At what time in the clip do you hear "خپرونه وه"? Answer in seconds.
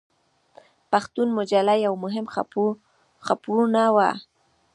3.25-4.09